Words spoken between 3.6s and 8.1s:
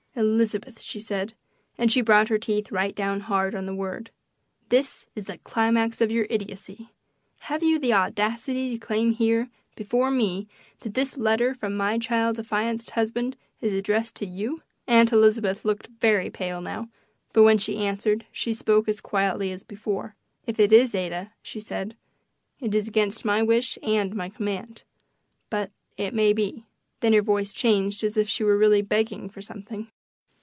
the word, "this is the climax of your idiocy. Have you the